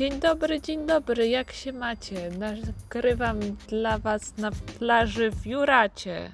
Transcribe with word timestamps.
Dzień 0.00 0.20
dobry, 0.20 0.60
dzień 0.60 0.86
dobry, 0.86 1.28
jak 1.28 1.52
się 1.52 1.72
macie? 1.72 2.30
Nagrywam 2.38 3.40
dla 3.68 3.98
was 3.98 4.36
na 4.36 4.50
plaży 4.78 5.30
w 5.30 5.46
Juracie. 5.46 6.32